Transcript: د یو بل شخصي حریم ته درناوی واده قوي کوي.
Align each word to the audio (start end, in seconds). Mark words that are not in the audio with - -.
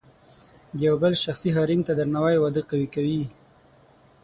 د 0.77 0.79
یو 0.87 0.95
بل 1.03 1.13
شخصي 1.23 1.49
حریم 1.57 1.81
ته 1.87 1.91
درناوی 1.99 2.37
واده 2.39 2.61
قوي 2.69 2.87
کوي. 2.95 3.23